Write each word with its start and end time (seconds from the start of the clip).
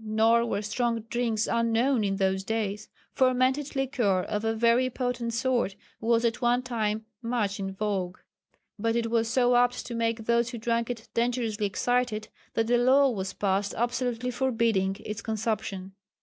Nor 0.00 0.46
were 0.46 0.62
strong 0.62 1.00
drinks 1.10 1.46
unknown 1.46 2.02
in 2.02 2.16
those 2.16 2.44
days. 2.44 2.88
Fermented 3.12 3.76
liquor 3.76 4.22
of 4.22 4.42
a 4.42 4.54
very 4.54 4.88
potent 4.88 5.34
sort 5.34 5.76
was 6.00 6.24
at 6.24 6.40
one 6.40 6.62
time 6.62 7.04
much 7.20 7.60
in 7.60 7.74
vogue. 7.74 8.16
But 8.78 8.96
it 8.96 9.10
was 9.10 9.28
so 9.28 9.54
apt 9.54 9.84
to 9.84 9.94
make 9.94 10.24
these 10.24 10.48
who 10.48 10.56
drank 10.56 10.88
it 10.88 11.10
dangerously 11.12 11.66
excited 11.66 12.28
that 12.54 12.70
a 12.70 12.78
law 12.78 13.10
was 13.10 13.34
passed 13.34 13.74
absolutely 13.74 14.30
forbidding 14.30 14.96
its 15.04 15.20
consumption. 15.20 15.92